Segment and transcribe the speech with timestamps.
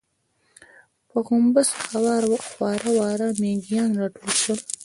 [1.09, 1.73] پر غومبسه
[2.55, 4.59] خواره واره مېږيان راټول شول.